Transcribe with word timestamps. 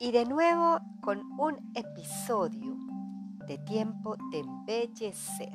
Y 0.00 0.12
de 0.12 0.26
nuevo 0.26 0.78
con 1.02 1.18
un 1.40 1.72
episodio 1.74 2.76
de 3.48 3.58
tiempo 3.58 4.14
de 4.30 4.38
embellecer. 4.38 5.52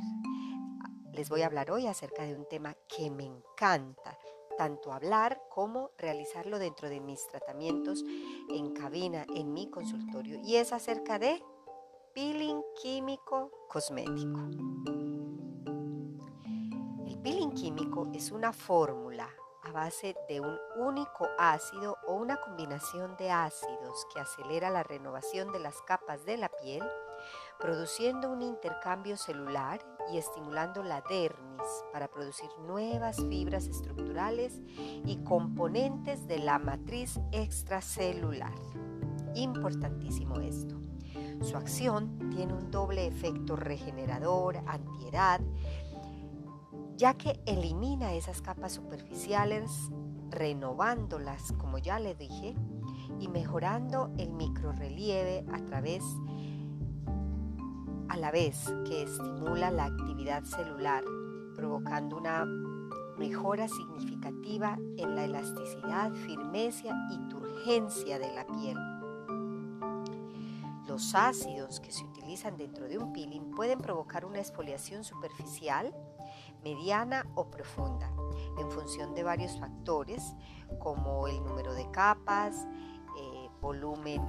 Les 1.13 1.29
voy 1.29 1.43
a 1.43 1.45
hablar 1.45 1.71
hoy 1.71 1.87
acerca 1.87 2.23
de 2.23 2.35
un 2.35 2.45
tema 2.49 2.75
que 2.93 3.09
me 3.09 3.23
encanta, 3.23 4.17
tanto 4.57 4.91
hablar 4.91 5.41
como 5.49 5.91
realizarlo 5.97 6.59
dentro 6.59 6.89
de 6.89 6.99
mis 6.99 7.25
tratamientos 7.27 8.03
en 8.49 8.73
cabina, 8.73 9.25
en 9.33 9.53
mi 9.53 9.69
consultorio, 9.69 10.41
y 10.43 10.57
es 10.57 10.73
acerca 10.73 11.19
de 11.19 11.41
peeling 12.13 12.61
químico 12.81 13.49
cosmético. 13.69 14.41
El 17.07 17.17
peeling 17.23 17.51
químico 17.51 18.09
es 18.13 18.29
una 18.29 18.51
fórmula 18.51 19.29
a 19.63 19.71
base 19.71 20.15
de 20.27 20.39
un 20.39 20.57
único 20.75 21.27
ácido 21.37 21.97
o 22.05 22.15
una 22.15 22.37
combinación 22.37 23.15
de 23.17 23.31
ácidos 23.31 24.05
que 24.13 24.19
acelera 24.19 24.69
la 24.69 24.83
renovación 24.83 25.51
de 25.51 25.59
las 25.59 25.81
capas 25.81 26.25
de 26.25 26.37
la 26.37 26.49
piel, 26.49 26.83
produciendo 27.59 28.29
un 28.29 28.41
intercambio 28.41 29.15
celular 29.15 29.79
y 30.11 30.17
estimulando 30.17 30.83
la 30.83 31.01
dermis 31.01 31.61
para 31.93 32.09
producir 32.09 32.49
nuevas 32.65 33.17
fibras 33.17 33.67
estructurales 33.67 34.59
y 35.05 35.23
componentes 35.23 36.27
de 36.27 36.39
la 36.39 36.59
matriz 36.59 37.19
extracelular. 37.31 38.53
Importantísimo 39.35 40.39
esto. 40.39 40.83
Su 41.41 41.57
acción 41.57 42.29
tiene 42.29 42.53
un 42.53 42.71
doble 42.71 43.05
efecto 43.05 43.55
regenerador, 43.55 44.57
antiedad, 44.65 45.41
ya 47.03 47.15
que 47.15 47.37
elimina 47.45 48.13
esas 48.13 48.41
capas 48.41 48.71
superficiales, 48.71 49.91
renovándolas, 50.29 51.51
como 51.57 51.77
ya 51.77 51.99
le 51.99 52.15
dije, 52.15 52.55
y 53.19 53.27
mejorando 53.27 54.13
el 54.17 54.31
microrelieve 54.31 55.43
a 55.51 55.59
través 55.65 56.01
a 58.07 58.15
la 58.15 58.31
vez 58.31 58.73
que 58.87 59.03
estimula 59.03 59.69
la 59.69 59.83
actividad 59.83 60.45
celular, 60.45 61.03
provocando 61.57 62.15
una 62.15 62.45
mejora 63.17 63.67
significativa 63.67 64.77
en 64.95 65.13
la 65.17 65.25
elasticidad, 65.25 66.13
firmeza 66.13 66.95
y 67.11 67.17
turgencia 67.27 68.17
de 68.17 68.33
la 68.33 68.47
piel. 68.47 68.77
Los 70.87 71.15
ácidos 71.15 71.81
que 71.81 71.91
se 71.91 72.05
utilizan 72.05 72.55
dentro 72.55 72.87
de 72.87 72.97
un 72.97 73.11
peeling 73.11 73.51
pueden 73.51 73.79
provocar 73.79 74.23
una 74.23 74.39
exfoliación 74.39 75.03
superficial, 75.03 75.93
mediana 76.63 77.25
o 77.35 77.49
profunda, 77.49 78.11
en 78.57 78.69
función 78.71 79.13
de 79.13 79.23
varios 79.23 79.59
factores 79.59 80.35
como 80.79 81.27
el 81.27 81.43
número 81.43 81.73
de 81.73 81.89
capas, 81.91 82.67
eh, 83.17 83.49
volumen 83.61 84.21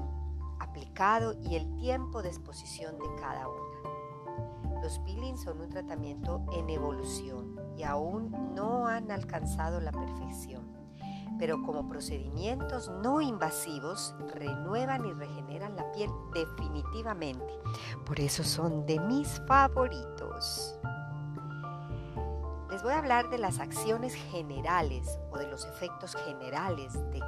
aplicado 0.60 1.34
y 1.40 1.56
el 1.56 1.74
tiempo 1.76 2.22
de 2.22 2.28
exposición 2.28 2.98
de 2.98 3.14
cada 3.20 3.48
una. 3.48 4.80
Los 4.82 4.98
peelings 4.98 5.42
son 5.42 5.60
un 5.60 5.70
tratamiento 5.70 6.44
en 6.52 6.68
evolución 6.68 7.58
y 7.76 7.84
aún 7.84 8.30
no 8.54 8.86
han 8.86 9.10
alcanzado 9.10 9.80
la 9.80 9.90
perfección, 9.90 10.62
pero 11.38 11.62
como 11.62 11.88
procedimientos 11.88 12.90
no 13.02 13.20
invasivos 13.20 14.14
renuevan 14.34 15.06
y 15.06 15.12
regeneran 15.12 15.74
la 15.74 15.90
piel 15.92 16.10
definitivamente. 16.34 17.46
Por 18.04 18.20
eso 18.20 18.44
son 18.44 18.84
de 18.84 19.00
mis 19.00 19.40
favoritos. 19.46 20.78
Les 22.74 22.82
voy 22.82 22.92
a 22.92 22.98
hablar 22.98 23.30
de 23.30 23.38
las 23.38 23.60
acciones 23.60 24.14
generales 24.32 25.20
o 25.30 25.38
de 25.38 25.46
los 25.46 25.64
efectos 25.64 26.16
generales 26.16 26.92
de 27.12 27.20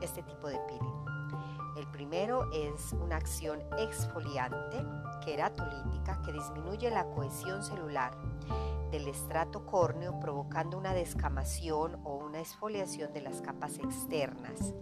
este 0.00 0.20
tipo 0.24 0.48
de 0.48 0.58
peeling. 0.66 1.04
El 1.76 1.86
primero 1.92 2.50
es 2.52 2.92
una 2.94 3.14
acción 3.14 3.60
exfoliante, 3.78 4.84
queratolítica, 5.24 6.20
que 6.22 6.32
disminuye 6.32 6.90
la 6.90 7.08
cohesión 7.10 7.62
celular 7.62 8.16
del 8.90 9.06
estrato 9.06 9.64
córneo 9.64 10.18
provocando 10.18 10.76
una 10.76 10.92
descamación 10.92 12.00
o 12.02 12.16
una 12.16 12.40
exfoliación 12.40 13.12
de 13.12 13.20
las 13.20 13.42
capas 13.42 13.78
externas 13.78 14.74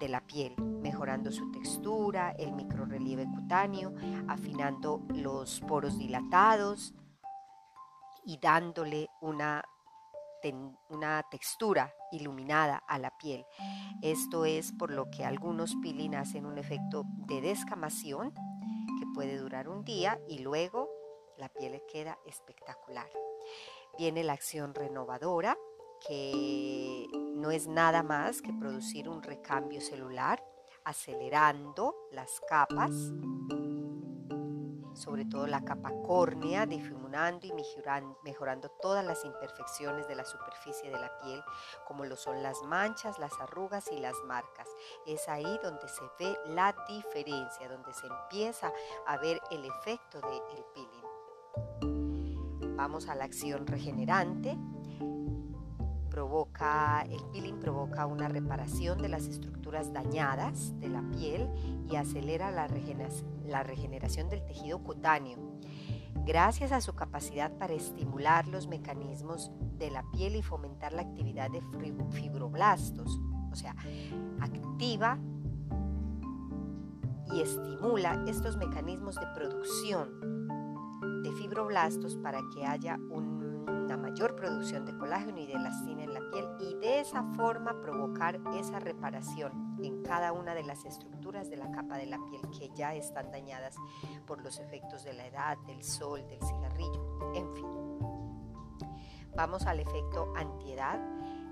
de 0.00 0.08
la 0.08 0.22
piel, 0.22 0.56
mejorando 0.80 1.30
su 1.30 1.52
textura, 1.52 2.30
el 2.30 2.54
microrelieve 2.54 3.26
cutáneo, 3.26 3.92
afinando 4.26 5.02
los 5.10 5.60
poros 5.60 5.98
dilatados, 5.98 6.94
y 8.24 8.38
dándole 8.38 9.08
una, 9.20 9.64
una 10.88 11.22
textura 11.30 11.92
iluminada 12.10 12.82
a 12.88 12.98
la 12.98 13.16
piel. 13.16 13.44
Esto 14.02 14.44
es 14.44 14.72
por 14.72 14.90
lo 14.90 15.10
que 15.10 15.24
algunos 15.24 15.74
peeling 15.82 16.14
hacen 16.14 16.46
un 16.46 16.58
efecto 16.58 17.04
de 17.26 17.40
descamación 17.40 18.32
que 18.98 19.06
puede 19.14 19.36
durar 19.38 19.68
un 19.68 19.84
día 19.84 20.20
y 20.28 20.38
luego 20.38 20.88
la 21.38 21.48
piel 21.48 21.80
queda 21.90 22.18
espectacular. 22.26 23.08
Viene 23.98 24.24
la 24.24 24.32
acción 24.32 24.74
renovadora 24.74 25.56
que 26.06 27.06
no 27.34 27.50
es 27.50 27.68
nada 27.68 28.02
más 28.02 28.42
que 28.42 28.52
producir 28.52 29.08
un 29.08 29.22
recambio 29.22 29.80
celular 29.80 30.44
acelerando 30.84 31.94
las 32.10 32.40
capas 32.48 32.90
sobre 35.02 35.24
todo 35.24 35.46
la 35.46 35.64
capa 35.64 35.90
córnea, 36.06 36.64
difuminando 36.64 37.46
y 37.46 37.52
mejorando 38.22 38.68
todas 38.80 39.04
las 39.04 39.24
imperfecciones 39.24 40.06
de 40.06 40.14
la 40.14 40.24
superficie 40.24 40.90
de 40.90 40.98
la 40.98 41.18
piel, 41.18 41.42
como 41.86 42.04
lo 42.04 42.16
son 42.16 42.42
las 42.42 42.62
manchas, 42.62 43.18
las 43.18 43.32
arrugas 43.40 43.90
y 43.90 43.98
las 43.98 44.14
marcas. 44.26 44.68
Es 45.06 45.28
ahí 45.28 45.58
donde 45.62 45.88
se 45.88 46.02
ve 46.18 46.36
la 46.46 46.74
diferencia, 46.88 47.68
donde 47.68 47.92
se 47.92 48.06
empieza 48.06 48.72
a 49.06 49.16
ver 49.18 49.40
el 49.50 49.64
efecto 49.64 50.20
del 50.20 50.64
peeling. 50.72 51.02
Vamos 52.76 53.08
a 53.08 53.14
la 53.14 53.24
acción 53.24 53.66
regenerante 53.66 54.56
provoca, 56.12 57.06
el 57.08 57.24
peeling 57.32 57.58
provoca 57.58 58.04
una 58.06 58.28
reparación 58.28 59.00
de 59.00 59.08
las 59.08 59.26
estructuras 59.26 59.94
dañadas 59.94 60.78
de 60.78 60.90
la 60.90 61.00
piel 61.10 61.48
y 61.90 61.96
acelera 61.96 62.50
la, 62.50 62.68
la 63.46 63.62
regeneración 63.62 64.28
del 64.28 64.44
tejido 64.44 64.82
cutáneo. 64.82 65.38
Gracias 66.26 66.70
a 66.70 66.82
su 66.82 66.94
capacidad 66.94 67.56
para 67.56 67.72
estimular 67.72 68.46
los 68.46 68.68
mecanismos 68.68 69.50
de 69.78 69.90
la 69.90 70.04
piel 70.12 70.36
y 70.36 70.42
fomentar 70.42 70.92
la 70.92 71.00
actividad 71.00 71.50
de 71.50 71.62
fibroblastos, 72.10 73.18
o 73.50 73.56
sea, 73.56 73.74
activa 74.38 75.18
y 77.32 77.40
estimula 77.40 78.22
estos 78.28 78.58
mecanismos 78.58 79.14
de 79.16 79.26
producción 79.34 80.46
de 81.22 81.32
fibroblastos 81.32 82.16
para 82.16 82.40
que 82.54 82.66
haya 82.66 82.98
un 83.10 83.31
mayor 84.12 84.36
producción 84.36 84.84
de 84.84 84.94
colágeno 84.98 85.38
y 85.38 85.46
de 85.46 85.54
elastina 85.54 86.04
en 86.04 86.12
la 86.12 86.20
piel 86.30 86.46
y 86.60 86.74
de 86.74 87.00
esa 87.00 87.22
forma 87.34 87.80
provocar 87.80 88.38
esa 88.54 88.78
reparación 88.78 89.78
en 89.82 90.02
cada 90.02 90.32
una 90.32 90.54
de 90.54 90.62
las 90.62 90.84
estructuras 90.84 91.48
de 91.48 91.56
la 91.56 91.70
capa 91.70 91.96
de 91.96 92.04
la 92.04 92.18
piel 92.26 92.42
que 92.50 92.68
ya 92.74 92.94
están 92.94 93.30
dañadas 93.30 93.74
por 94.26 94.42
los 94.42 94.58
efectos 94.58 95.02
de 95.04 95.14
la 95.14 95.26
edad, 95.26 95.56
del 95.66 95.82
sol, 95.82 96.22
del 96.28 96.42
cigarrillo, 96.42 97.32
en 97.34 97.54
fin. 97.54 97.64
Vamos 99.34 99.64
al 99.64 99.80
efecto 99.80 100.30
antiedad, 100.36 101.00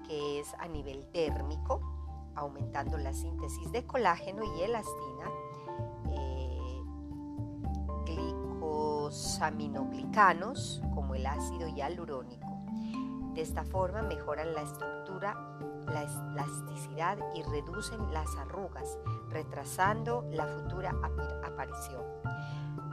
que 0.06 0.40
es 0.40 0.52
a 0.58 0.68
nivel 0.68 1.06
térmico, 1.12 1.80
aumentando 2.34 2.98
la 2.98 3.14
síntesis 3.14 3.72
de 3.72 3.86
colágeno 3.86 4.44
y 4.44 4.60
elastina, 4.60 5.30
eh, 6.12 6.82
glicosaminoglicanos, 8.04 10.82
el 11.14 11.26
ácido 11.26 11.68
hialurónico. 11.68 12.49
De 13.40 13.44
esta 13.44 13.64
forma 13.64 14.02
mejoran 14.02 14.52
la 14.52 14.60
estructura, 14.60 15.34
la 15.86 16.02
elasticidad 16.02 17.16
y 17.34 17.42
reducen 17.42 18.12
las 18.12 18.36
arrugas, 18.36 18.98
retrasando 19.30 20.26
la 20.30 20.46
futura 20.46 20.90
aparición. 21.42 22.04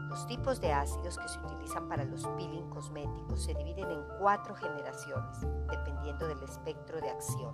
Los 0.07 0.25
tipos 0.25 0.61
de 0.61 0.71
ácidos 0.71 1.17
que 1.17 1.27
se 1.27 1.39
utilizan 1.39 1.89
para 1.89 2.05
los 2.05 2.25
peeling 2.37 2.69
cosméticos 2.69 3.43
se 3.43 3.55
dividen 3.55 3.91
en 3.91 4.01
cuatro 4.21 4.55
generaciones, 4.55 5.41
dependiendo 5.69 6.29
del 6.29 6.41
espectro 6.41 7.01
de 7.01 7.09
acción. 7.09 7.53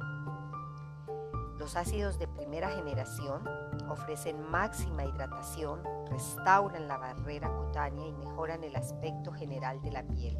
Los 1.57 1.75
ácidos 1.75 2.19
de 2.19 2.27
primera 2.27 2.69
generación 2.69 3.41
ofrecen 3.89 4.39
máxima 4.51 5.03
hidratación, 5.03 5.81
restauran 6.11 6.87
la 6.87 6.97
barrera 6.97 7.49
cutánea 7.49 8.05
y 8.05 8.13
mejoran 8.13 8.63
el 8.63 8.75
aspecto 8.75 9.31
general 9.31 9.81
de 9.81 9.91
la 9.91 10.03
piel. 10.03 10.37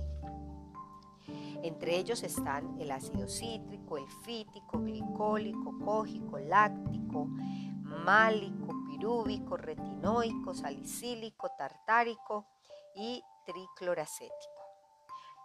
Entre 1.63 1.95
ellos 1.97 2.23
están 2.23 2.77
el 2.81 2.91
ácido 2.91 3.25
cítrico, 3.29 3.97
el 3.97 4.07
fítico, 4.25 4.79
glicólico, 4.79 5.73
cógico, 5.83 6.37
láctico, 6.37 7.25
málico, 7.25 8.73
pirúvico, 8.85 9.55
retinoico, 9.55 10.53
salicílico, 10.53 11.49
tartárico 11.57 12.47
y 12.95 13.23
tricloracético. 13.45 14.53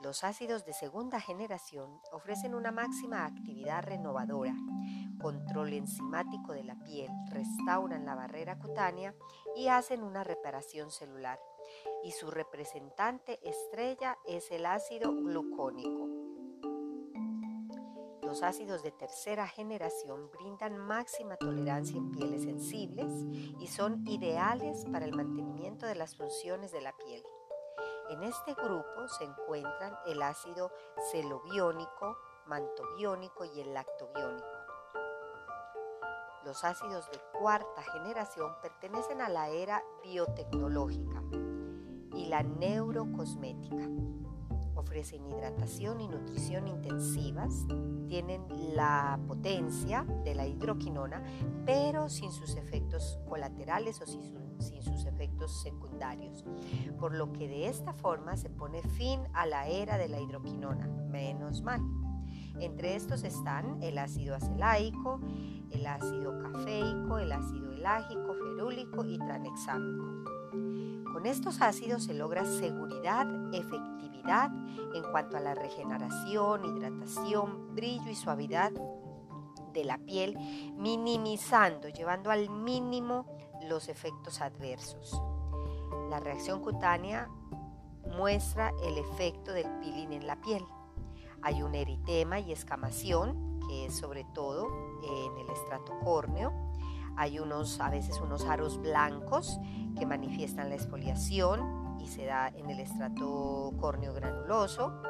Los 0.00 0.24
ácidos 0.24 0.64
de 0.64 0.72
segunda 0.72 1.20
generación 1.20 2.00
ofrecen 2.12 2.56
una 2.56 2.72
máxima 2.72 3.24
actividad 3.24 3.84
renovadora, 3.84 4.56
control 5.20 5.72
enzimático 5.72 6.52
de 6.52 6.64
la 6.64 6.74
piel, 6.82 7.10
restauran 7.30 8.06
la 8.06 8.16
barrera 8.16 8.58
cutánea 8.58 9.14
y 9.56 9.68
hacen 9.68 10.02
una 10.02 10.24
reparación 10.24 10.90
celular. 10.90 11.38
Y 12.04 12.12
su 12.12 12.30
representante 12.30 13.38
estrella 13.42 14.18
es 14.26 14.50
el 14.50 14.66
ácido 14.66 15.12
glucónico. 15.12 16.18
Los 18.28 18.42
ácidos 18.42 18.82
de 18.82 18.92
tercera 18.92 19.48
generación 19.48 20.30
brindan 20.30 20.76
máxima 20.76 21.36
tolerancia 21.36 21.96
en 21.96 22.12
pieles 22.12 22.42
sensibles 22.42 23.10
y 23.58 23.66
son 23.68 24.06
ideales 24.06 24.84
para 24.92 25.06
el 25.06 25.16
mantenimiento 25.16 25.86
de 25.86 25.94
las 25.94 26.14
funciones 26.14 26.70
de 26.70 26.82
la 26.82 26.94
piel. 26.94 27.24
En 28.10 28.22
este 28.22 28.52
grupo 28.52 29.08
se 29.18 29.24
encuentran 29.24 29.96
el 30.06 30.20
ácido 30.20 30.70
celobiónico, 31.10 32.18
mantobiónico 32.46 33.46
y 33.46 33.62
el 33.62 33.72
lactobiónico. 33.72 34.46
Los 36.44 36.64
ácidos 36.64 37.10
de 37.10 37.18
cuarta 37.38 37.82
generación 37.82 38.54
pertenecen 38.60 39.22
a 39.22 39.30
la 39.30 39.48
era 39.48 39.82
biotecnológica 40.02 41.22
la 42.28 42.42
neurocosmética. 42.42 43.88
Ofrecen 44.74 45.26
hidratación 45.26 46.00
y 46.00 46.08
nutrición 46.08 46.68
intensivas, 46.68 47.66
tienen 48.06 48.42
la 48.74 49.18
potencia 49.26 50.04
de 50.24 50.34
la 50.34 50.46
hidroquinona, 50.46 51.22
pero 51.66 52.08
sin 52.08 52.30
sus 52.30 52.56
efectos 52.56 53.18
colaterales 53.28 54.00
o 54.00 54.06
sin, 54.06 54.82
sus 54.82 55.04
efectos 55.04 55.62
secundarios, 55.62 56.44
por 56.98 57.14
lo 57.14 57.32
que 57.32 57.48
de 57.48 57.68
esta 57.68 57.92
forma 57.92 58.36
se 58.36 58.50
pone 58.50 58.82
fin 58.82 59.20
a 59.32 59.46
la 59.46 59.66
era 59.68 59.98
de 59.98 60.08
la 60.08 60.20
hidroquinona, 60.20 60.86
menos 61.10 61.62
mal. 61.62 61.80
Entre 62.60 62.96
estos 62.96 63.22
están 63.22 63.80
el 63.82 63.98
ácido 63.98 64.34
acelaico, 64.34 65.20
el 65.70 65.86
ácido 65.86 66.38
cafeico, 66.38 67.18
el 67.18 67.30
ácido 67.30 67.72
elágico, 67.72 68.34
ferúlico 68.34 69.04
y 69.04 69.18
tranexámico. 69.18 70.28
Con 71.12 71.26
estos 71.26 71.60
ácidos 71.60 72.04
se 72.04 72.14
logra 72.14 72.44
seguridad, 72.44 73.26
efectividad 73.54 74.50
en 74.94 75.02
cuanto 75.10 75.36
a 75.36 75.40
la 75.40 75.54
regeneración, 75.54 76.64
hidratación, 76.64 77.74
brillo 77.74 78.10
y 78.10 78.14
suavidad 78.14 78.72
de 79.72 79.84
la 79.84 79.98
piel, 79.98 80.36
minimizando, 80.76 81.88
llevando 81.88 82.30
al 82.30 82.50
mínimo 82.50 83.26
los 83.68 83.88
efectos 83.88 84.40
adversos. 84.40 85.20
La 86.10 86.20
reacción 86.20 86.60
cutánea 86.60 87.28
muestra 88.16 88.72
el 88.82 88.98
efecto 88.98 89.52
del 89.52 89.68
peeling 89.80 90.12
en 90.12 90.26
la 90.26 90.40
piel. 90.40 90.64
Hay 91.42 91.62
un 91.62 91.74
eritema 91.74 92.40
y 92.40 92.52
escamación, 92.52 93.60
que 93.68 93.86
es 93.86 93.96
sobre 93.96 94.24
todo 94.34 94.68
en 95.02 95.38
el 95.38 95.50
estrato 95.50 95.98
córneo. 96.00 96.52
Hay 97.18 97.40
unos, 97.40 97.80
a 97.80 97.90
veces 97.90 98.20
unos 98.20 98.44
aros 98.44 98.78
blancos 98.78 99.58
que 99.98 100.06
manifiestan 100.06 100.68
la 100.68 100.76
exfoliación 100.76 101.98
y 102.00 102.06
se 102.06 102.26
da 102.26 102.48
en 102.48 102.70
el 102.70 102.78
estrato 102.78 103.72
córneo 103.78 104.14
granuloso. 104.14 105.02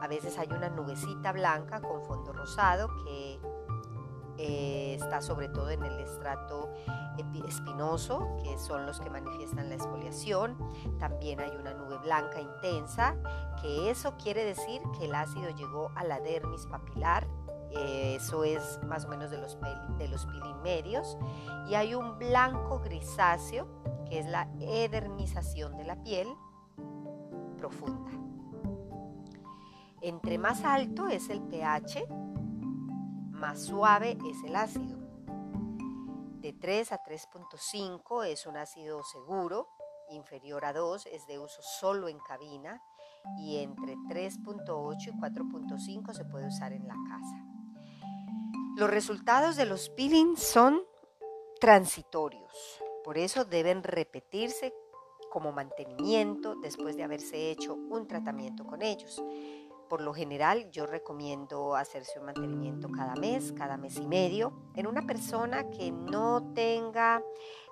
A 0.00 0.06
veces 0.06 0.38
hay 0.38 0.48
una 0.48 0.68
nubecita 0.68 1.32
blanca 1.32 1.80
con 1.80 2.04
fondo 2.04 2.32
rosado 2.32 2.88
que 3.04 3.40
eh, 4.38 4.94
está 4.94 5.20
sobre 5.20 5.48
todo 5.48 5.70
en 5.70 5.82
el 5.82 5.98
estrato 5.98 6.72
espinoso, 7.48 8.36
que 8.44 8.56
son 8.56 8.86
los 8.86 9.00
que 9.00 9.10
manifiestan 9.10 9.68
la 9.68 9.74
exfoliación. 9.74 10.56
También 11.00 11.40
hay 11.40 11.50
una 11.56 11.74
nube 11.74 11.98
blanca 11.98 12.40
intensa, 12.40 13.16
que 13.60 13.90
eso 13.90 14.14
quiere 14.16 14.44
decir 14.44 14.80
que 14.96 15.06
el 15.06 15.14
ácido 15.16 15.50
llegó 15.50 15.90
a 15.96 16.04
la 16.04 16.20
dermis 16.20 16.66
papilar. 16.66 17.26
Eh, 17.72 18.16
eso 18.16 18.44
es 18.44 18.80
más 18.86 19.04
o 19.04 19.08
menos 19.08 19.30
de 19.30 19.38
los, 19.38 19.58
de 19.98 20.08
los. 20.08 20.26
Y 21.68 21.74
hay 21.74 21.94
un 21.94 22.18
blanco 22.18 22.80
grisáceo, 22.80 23.66
que 24.08 24.18
es 24.18 24.26
la 24.26 24.48
edermización 24.60 25.76
de 25.76 25.84
la 25.84 26.02
piel 26.02 26.28
profunda. 27.56 28.10
Entre 30.00 30.38
más 30.38 30.64
alto 30.64 31.08
es 31.08 31.28
el 31.28 31.42
pH, 31.42 32.06
más 33.30 33.60
suave 33.60 34.18
es 34.30 34.44
el 34.44 34.56
ácido. 34.56 34.98
De 36.40 36.52
3 36.52 36.92
a 36.92 37.02
3.5 37.02 38.26
es 38.26 38.46
un 38.46 38.56
ácido 38.56 39.02
seguro, 39.02 39.68
inferior 40.10 40.64
a 40.64 40.72
2 40.72 41.06
es 41.06 41.26
de 41.26 41.38
uso 41.38 41.60
solo 41.62 42.08
en 42.08 42.18
cabina 42.20 42.80
y 43.38 43.58
entre 43.58 43.96
3.8 43.96 45.08
y 45.08 45.12
4.5 45.12 46.12
se 46.14 46.24
puede 46.24 46.46
usar 46.46 46.72
en 46.72 46.86
la 46.86 46.94
casa. 47.08 47.57
Los 48.78 48.90
resultados 48.90 49.56
de 49.56 49.66
los 49.66 49.90
peelings 49.90 50.40
son 50.40 50.84
transitorios, 51.58 52.80
por 53.02 53.18
eso 53.18 53.44
deben 53.44 53.82
repetirse 53.82 54.72
como 55.32 55.50
mantenimiento 55.50 56.54
después 56.54 56.96
de 56.96 57.02
haberse 57.02 57.50
hecho 57.50 57.74
un 57.74 58.06
tratamiento 58.06 58.64
con 58.64 58.82
ellos. 58.82 59.20
Por 59.88 60.00
lo 60.00 60.14
general 60.14 60.70
yo 60.70 60.86
recomiendo 60.86 61.74
hacerse 61.74 62.20
un 62.20 62.26
mantenimiento 62.26 62.88
cada 62.96 63.16
mes, 63.16 63.52
cada 63.52 63.76
mes 63.76 63.96
y 63.96 64.06
medio, 64.06 64.52
en 64.76 64.86
una 64.86 65.02
persona 65.02 65.68
que 65.70 65.90
no 65.90 66.52
tenga 66.54 67.20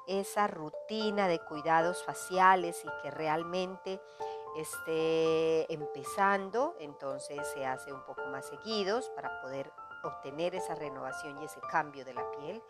esa 0.08 0.48
rutina 0.48 1.28
de 1.28 1.38
cuidados 1.38 2.02
faciales 2.02 2.84
y 2.84 3.02
que 3.02 3.12
realmente 3.12 4.00
esté 4.56 5.72
empezando, 5.72 6.74
entonces 6.80 7.46
se 7.54 7.64
hace 7.64 7.92
un 7.92 8.04
poco 8.04 8.22
más 8.26 8.46
seguidos 8.46 9.08
para 9.14 9.40
poder 9.40 9.70
obtener 10.06 10.54
esa 10.54 10.74
renovación 10.74 11.38
y 11.40 11.44
ese 11.44 11.60
cambio 11.70 12.04
de 12.04 12.14
la 12.14 12.24
piel. 12.32 12.62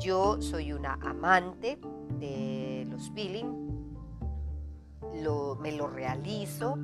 Yo 0.00 0.40
soy 0.40 0.72
una 0.72 0.94
amante 1.02 1.78
de 2.18 2.86
los 2.88 3.10
peeling, 3.10 3.64
me 5.60 5.72
lo 5.72 5.86
realizo 5.86 6.76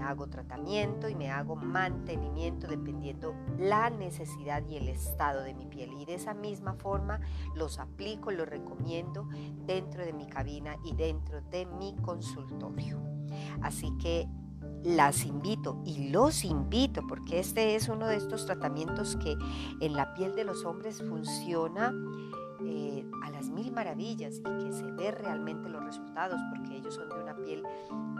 hago 0.00 0.28
tratamiento 0.28 1.08
y 1.08 1.14
me 1.14 1.30
hago 1.30 1.56
mantenimiento 1.56 2.66
dependiendo 2.66 3.34
la 3.58 3.90
necesidad 3.90 4.66
y 4.66 4.76
el 4.76 4.88
estado 4.88 5.42
de 5.42 5.54
mi 5.54 5.66
piel. 5.66 5.92
Y 5.94 6.04
de 6.04 6.14
esa 6.14 6.34
misma 6.34 6.74
forma 6.74 7.20
los 7.54 7.78
aplico, 7.78 8.30
los 8.30 8.48
recomiendo 8.48 9.28
dentro 9.66 10.04
de 10.04 10.12
mi 10.12 10.26
cabina 10.26 10.76
y 10.84 10.94
dentro 10.94 11.40
de 11.42 11.66
mi 11.66 11.94
consultorio. 11.96 13.00
Así 13.62 13.96
que 13.98 14.28
las 14.84 15.24
invito 15.24 15.80
y 15.84 16.08
los 16.08 16.44
invito 16.44 17.02
porque 17.06 17.38
este 17.38 17.74
es 17.74 17.88
uno 17.88 18.06
de 18.06 18.16
estos 18.16 18.46
tratamientos 18.46 19.16
que 19.16 19.36
en 19.80 19.94
la 19.94 20.14
piel 20.14 20.34
de 20.34 20.44
los 20.44 20.64
hombres 20.64 21.02
funciona 21.02 21.92
eh, 22.64 23.06
a 23.22 23.30
las 23.30 23.48
mil 23.48 23.72
maravillas 23.72 24.38
y 24.38 24.42
que 24.42 24.72
se 24.72 24.90
ve 24.92 25.10
realmente 25.10 25.68
los 25.68 25.84
resultados 25.84 26.38
porque 26.50 26.76
ellos 26.76 26.94
son 26.94 27.08
de 27.08 27.22
una 27.22 27.36
piel 27.36 27.62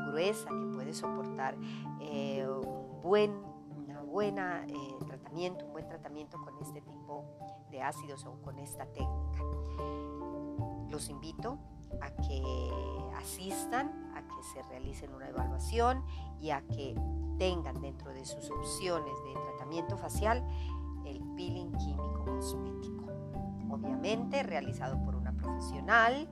gruesa 0.08 0.48
que 0.48 0.66
puede 0.74 0.94
soportar 0.94 1.56
eh, 2.00 2.46
un 2.48 3.00
buen 3.02 3.32
una 3.76 4.00
buena 4.02 4.64
eh, 4.66 5.04
tratamiento, 5.06 5.64
un 5.66 5.72
buen 5.72 5.88
tratamiento 5.88 6.38
con 6.38 6.58
este 6.60 6.80
tipo 6.82 7.24
de 7.70 7.82
ácidos 7.82 8.24
o 8.26 8.40
con 8.42 8.58
esta 8.58 8.86
técnica. 8.86 9.38
Los 10.88 11.08
invito 11.08 11.58
a 12.00 12.10
que 12.10 12.42
asistan, 13.16 14.12
a 14.14 14.22
que 14.22 14.42
se 14.54 14.62
realicen 14.68 15.12
una 15.14 15.28
evaluación 15.28 16.04
y 16.40 16.50
a 16.50 16.62
que 16.62 16.94
tengan 17.38 17.80
dentro 17.80 18.12
de 18.12 18.24
sus 18.24 18.50
opciones 18.50 19.12
de 19.24 19.32
tratamiento 19.32 19.96
facial 19.96 20.46
el 21.06 21.20
peeling 21.36 21.72
químico 21.78 22.24
cosmético. 22.24 23.06
Obviamente 23.70 24.42
realizado 24.42 25.02
por 25.04 25.16
una 25.16 25.32
profesional 25.32 26.28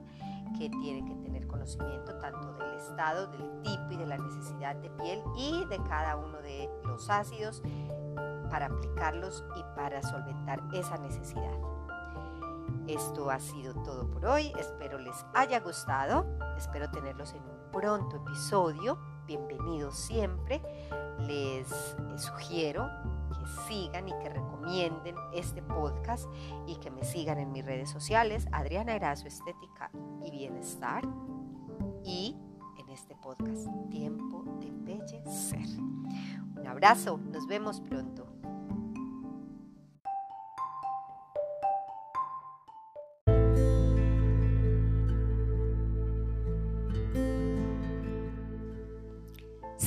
que 0.57 0.69
tiene 0.69 1.05
que 1.05 1.15
tener 1.15 1.47
conocimiento 1.47 2.17
tanto 2.19 2.53
del 2.53 2.73
estado, 2.75 3.27
del 3.27 3.61
tipo 3.61 3.91
y 3.91 3.97
de 3.97 4.05
la 4.05 4.17
necesidad 4.17 4.75
de 4.75 4.89
piel 4.91 5.21
y 5.37 5.65
de 5.65 5.77
cada 5.83 6.15
uno 6.15 6.41
de 6.41 6.69
los 6.85 7.09
ácidos 7.09 7.61
para 8.49 8.67
aplicarlos 8.67 9.43
y 9.55 9.63
para 9.75 10.01
solventar 10.01 10.61
esa 10.73 10.97
necesidad. 10.97 11.78
Esto 12.89 13.29
ha 13.29 13.39
sido 13.39 13.75
todo 13.83 14.09
por 14.09 14.25
hoy, 14.25 14.51
espero 14.57 14.97
les 14.97 15.23
haya 15.35 15.59
gustado, 15.59 16.25
espero 16.57 16.89
tenerlos 16.89 17.35
en 17.35 17.43
un 17.43 17.71
pronto 17.71 18.15
episodio, 18.15 18.97
bienvenidos 19.27 19.95
siempre, 19.95 20.59
les 21.19 21.67
sugiero 22.17 22.89
que 23.29 23.45
sigan 23.67 24.09
y 24.09 24.13
que 24.13 24.29
recomienden 24.29 25.15
este 25.35 25.61
podcast 25.61 26.25
y 26.65 26.77
que 26.77 26.89
me 26.89 27.03
sigan 27.03 27.37
en 27.37 27.51
mis 27.51 27.63
redes 27.63 27.91
sociales, 27.91 28.47
Adriana 28.51 28.95
Erazo 28.95 29.27
Estética 29.27 29.91
y 30.25 30.31
Bienestar 30.31 31.03
y 32.03 32.35
en 32.79 32.89
este 32.89 33.15
podcast 33.17 33.67
Tiempo 33.91 34.43
de 34.59 34.67
Embellecer. 34.67 35.79
Un 36.55 36.65
abrazo, 36.65 37.19
nos 37.19 37.45
vemos 37.45 37.81
pronto. 37.81 38.28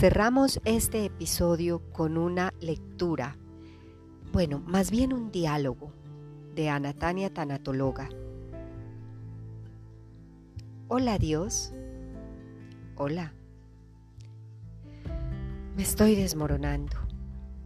Cerramos 0.03 0.61
este 0.65 1.05
episodio 1.05 1.81
con 1.93 2.19
una 2.19 2.53
lectura, 2.59 3.37
bueno, 4.33 4.59
más 4.67 4.91
bien 4.91 5.13
un 5.13 5.31
diálogo 5.31 5.93
de 6.57 6.71
Anatania 6.71 7.33
Tanatóloga. 7.33 8.09
Hola 10.89 11.19
Dios. 11.19 11.73
Hola. 12.97 13.33
Me 15.77 15.85
estoy 15.85 16.17
desmoronando. 16.17 16.97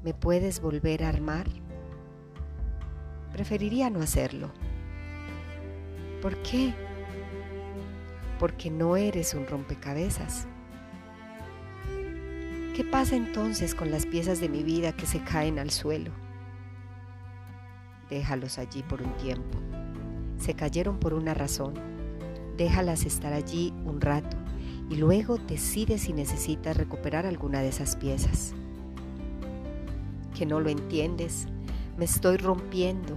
¿Me 0.04 0.12
puedes 0.12 0.60
volver 0.60 1.04
a 1.04 1.08
armar? 1.08 1.46
Preferiría 3.32 3.88
no 3.88 4.00
hacerlo. 4.00 4.50
¿Por 6.20 6.36
qué? 6.42 6.74
Porque 8.38 8.70
no 8.70 8.98
eres 8.98 9.32
un 9.32 9.46
rompecabezas 9.46 10.46
¿Qué 12.76 12.85
pasa 12.85 13.16
entonces 13.16 13.75
con 13.75 13.90
las 13.90 14.04
piezas 14.04 14.38
de 14.38 14.50
mi 14.50 14.62
vida 14.62 14.92
que 14.92 15.06
se 15.06 15.25
caen 15.25 15.59
al 15.59 15.71
suelo? 15.71 16.11
Déjalos 18.11 18.59
allí 18.59 18.83
por 18.83 19.00
un 19.00 19.16
tiempo. 19.16 19.59
Se 20.37 20.52
cayeron 20.52 20.99
por 20.99 21.14
una 21.14 21.33
razón. 21.33 21.73
Déjalas 22.59 23.06
estar 23.06 23.33
allí 23.33 23.73
un 23.87 24.02
rato 24.02 24.37
y 24.90 24.97
luego 24.97 25.38
decide 25.38 25.97
si 25.97 26.12
necesitas 26.12 26.76
recuperar 26.76 27.25
alguna 27.25 27.62
de 27.62 27.68
esas 27.68 27.97
piezas. 27.97 28.52
Que 30.37 30.45
no 30.45 30.61
lo 30.61 30.68
entiendes, 30.68 31.47
me 31.97 32.04
estoy 32.04 32.37
rompiendo. 32.37 33.16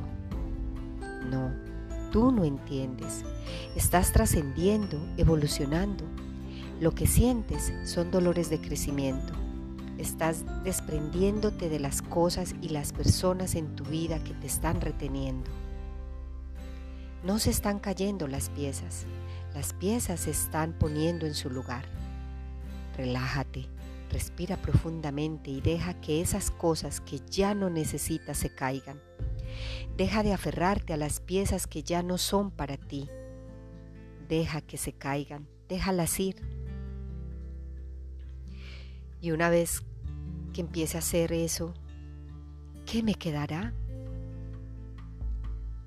No, 1.30 1.52
tú 2.14 2.32
no 2.32 2.46
entiendes. 2.46 3.26
Estás 3.76 4.14
trascendiendo, 4.14 4.98
evolucionando. 5.18 6.06
Lo 6.80 6.96
que 6.96 7.08
sientes 7.08 7.74
son 7.84 8.10
dolores 8.10 8.50
de 8.50 8.62
crecimiento 8.62 9.34
estás 10.00 10.46
desprendiéndote 10.64 11.70
de 11.70 11.80
las 11.80 12.02
cosas 12.02 12.56
y 12.62 12.70
las 12.70 12.94
personas 12.94 13.56
en 13.56 13.76
tu 13.76 13.84
vida 13.84 14.24
que 14.24 14.34
te 14.34 14.48
están 14.48 14.82
reteniendo. 14.82 15.52
No 17.24 17.38
se 17.38 17.50
están 17.50 17.80
cayendo 17.80 18.28
las 18.28 18.50
piezas, 18.50 19.06
las 19.54 19.74
piezas 19.74 20.22
se 20.22 20.32
están 20.32 20.74
poniendo 20.74 21.26
en 21.26 21.34
su 21.34 21.50
lugar. 21.50 21.84
Relájate, 22.96 23.68
respira 24.10 24.58
profundamente 24.58 25.52
y 25.52 25.60
deja 25.60 26.00
que 26.00 26.22
esas 26.22 26.50
cosas 26.50 27.02
que 27.02 27.20
ya 27.30 27.54
no 27.54 27.70
necesitas 27.70 28.38
se 28.38 28.50
caigan. 28.50 29.02
Deja 29.98 30.24
de 30.24 30.34
aferrarte 30.34 30.94
a 30.94 30.98
las 30.98 31.20
piezas 31.20 31.68
que 31.68 31.84
ya 31.84 32.04
no 32.04 32.18
son 32.18 32.52
para 32.52 32.78
ti. 32.78 33.10
Deja 34.30 34.62
que 34.62 34.78
se 34.78 34.94
caigan, 34.94 35.48
déjalas 35.68 36.18
ir. 36.20 36.59
Y 39.22 39.32
una 39.32 39.50
vez 39.50 39.84
que 40.54 40.62
empiece 40.62 40.98
a 40.98 41.00
hacer 41.00 41.34
eso, 41.34 41.74
¿qué 42.86 43.04
me 43.04 43.16
quedará? 43.16 43.74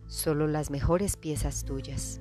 Solo 0.07 0.47
las 0.47 0.71
mejores 0.71 1.17
piezas 1.17 1.65
tuyas. 1.65 2.21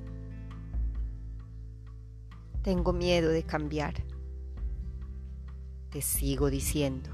Tengo 2.61 2.93
miedo 2.93 3.29
de 3.29 3.43
cambiar. 3.43 3.95
Te 5.89 6.01
sigo 6.01 6.49
diciendo, 6.49 7.09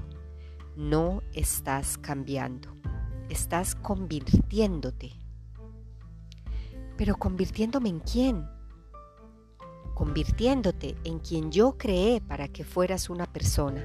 no 0.76 1.22
estás 1.32 1.98
cambiando, 1.98 2.68
estás 3.28 3.74
convirtiéndote. 3.74 5.12
Pero 6.96 7.16
convirtiéndome 7.16 7.88
en 7.88 8.00
quién? 8.00 8.57
Convirtiéndote 9.98 10.96
en 11.04 11.18
quien 11.18 11.50
yo 11.52 11.76
creé 11.76 12.22
para 12.22 12.48
que 12.48 12.64
fueras 12.64 13.10
una 13.10 13.26
persona 13.26 13.84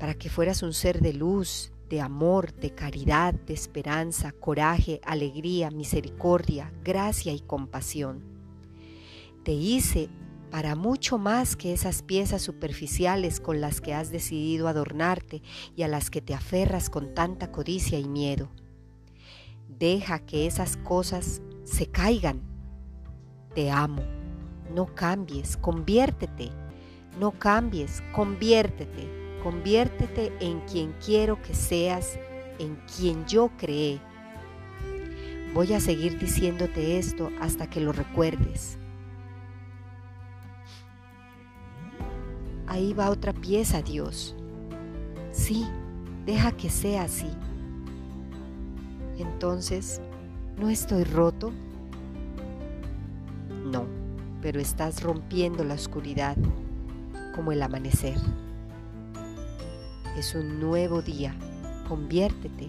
para 0.00 0.14
que 0.14 0.30
fueras 0.30 0.62
un 0.62 0.72
ser 0.72 1.02
de 1.02 1.12
luz, 1.12 1.72
de 1.90 2.00
amor, 2.00 2.54
de 2.54 2.74
caridad, 2.74 3.34
de 3.34 3.52
esperanza, 3.52 4.32
coraje, 4.32 5.00
alegría, 5.04 5.70
misericordia, 5.70 6.72
gracia 6.82 7.34
y 7.34 7.40
compasión. 7.40 8.24
Te 9.44 9.52
hice 9.52 10.08
para 10.50 10.74
mucho 10.74 11.18
más 11.18 11.54
que 11.54 11.74
esas 11.74 12.02
piezas 12.02 12.40
superficiales 12.40 13.40
con 13.40 13.60
las 13.60 13.82
que 13.82 13.92
has 13.92 14.10
decidido 14.10 14.68
adornarte 14.68 15.42
y 15.76 15.82
a 15.82 15.88
las 15.88 16.08
que 16.08 16.22
te 16.22 16.32
aferras 16.34 16.88
con 16.88 17.14
tanta 17.14 17.52
codicia 17.52 17.98
y 17.98 18.08
miedo. 18.08 18.48
Deja 19.68 20.20
que 20.20 20.46
esas 20.46 20.78
cosas 20.78 21.42
se 21.64 21.86
caigan. 21.86 22.40
Te 23.54 23.70
amo. 23.70 24.19
No 24.74 24.86
cambies, 24.94 25.56
conviértete. 25.56 26.50
No 27.18 27.32
cambies, 27.32 28.02
conviértete. 28.12 29.38
Conviértete 29.42 30.32
en 30.40 30.60
quien 30.60 30.94
quiero 31.04 31.40
que 31.42 31.54
seas, 31.54 32.18
en 32.58 32.76
quien 32.96 33.24
yo 33.26 33.50
creé. 33.56 34.00
Voy 35.54 35.72
a 35.72 35.80
seguir 35.80 36.18
diciéndote 36.18 36.98
esto 36.98 37.30
hasta 37.40 37.68
que 37.68 37.80
lo 37.80 37.92
recuerdes. 37.92 38.78
Ahí 42.66 42.92
va 42.92 43.10
otra 43.10 43.32
pieza, 43.32 43.82
Dios. 43.82 44.36
Sí, 45.32 45.66
deja 46.24 46.52
que 46.52 46.70
sea 46.70 47.02
así. 47.02 47.30
Entonces, 49.18 50.00
¿no 50.56 50.70
estoy 50.70 51.02
roto? 51.02 51.52
Pero 54.42 54.60
estás 54.60 55.02
rompiendo 55.02 55.64
la 55.64 55.74
oscuridad 55.74 56.36
como 57.34 57.52
el 57.52 57.62
amanecer. 57.62 58.16
Es 60.16 60.34
un 60.34 60.60
nuevo 60.60 61.02
día. 61.02 61.34
Conviértete. 61.88 62.68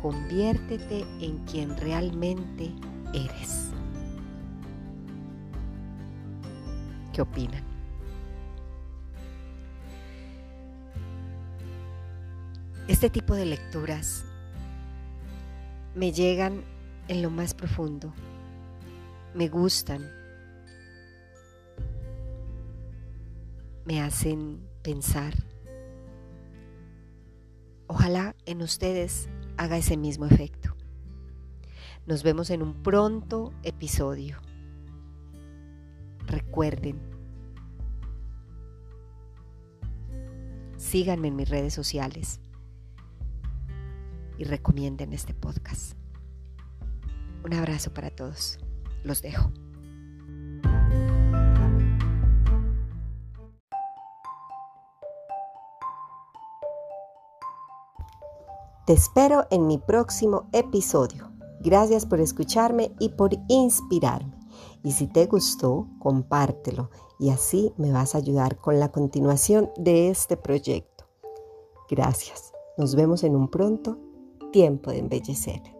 Conviértete 0.00 1.04
en 1.20 1.38
quien 1.46 1.76
realmente 1.76 2.72
eres. 3.12 3.70
¿Qué 7.12 7.22
opinan? 7.22 7.62
Este 12.88 13.10
tipo 13.10 13.34
de 13.34 13.46
lecturas 13.46 14.24
me 15.96 16.12
llegan 16.12 16.62
en 17.08 17.22
lo 17.22 17.30
más 17.30 17.52
profundo. 17.52 18.12
Me 19.34 19.48
gustan. 19.48 20.15
Me 23.86 24.02
hacen 24.02 24.60
pensar 24.82 25.34
Ojalá 27.88 28.34
en 28.46 28.62
ustedes 28.62 29.28
haga 29.56 29.76
ese 29.76 29.96
mismo 29.96 30.26
efecto. 30.26 30.74
Nos 32.04 32.22
vemos 32.22 32.50
en 32.50 32.62
un 32.62 32.82
pronto 32.82 33.52
episodio. 33.62 34.38
Recuerden, 36.26 37.00
síganme 40.76 41.28
en 41.28 41.36
mis 41.36 41.48
redes 41.48 41.74
sociales 41.74 42.40
y 44.36 44.44
recomienden 44.44 45.12
este 45.12 45.32
podcast. 45.32 45.96
Un 47.44 47.54
abrazo 47.54 47.94
para 47.94 48.10
todos. 48.10 48.58
Los 49.04 49.22
dejo. 49.22 49.52
Te 58.86 58.92
espero 58.92 59.48
en 59.50 59.66
mi 59.66 59.78
próximo 59.78 60.48
episodio. 60.52 61.32
Gracias 61.58 62.06
por 62.06 62.20
escucharme 62.20 62.94
y 63.00 63.08
por 63.08 63.30
inspirarme. 63.48 64.38
Y 64.84 64.92
si 64.92 65.08
te 65.08 65.26
gustó, 65.26 65.88
compártelo 65.98 66.90
y 67.18 67.30
así 67.30 67.72
me 67.78 67.90
vas 67.90 68.14
a 68.14 68.18
ayudar 68.18 68.58
con 68.58 68.78
la 68.78 68.92
continuación 68.92 69.72
de 69.76 70.08
este 70.08 70.36
proyecto. 70.36 71.04
Gracias. 71.90 72.52
Nos 72.78 72.94
vemos 72.94 73.24
en 73.24 73.34
un 73.34 73.48
pronto 73.48 73.98
tiempo 74.52 74.92
de 74.92 74.98
embellecer. 74.98 75.75